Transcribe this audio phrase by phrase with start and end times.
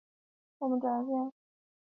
[0.57, 1.35] 我们展现互助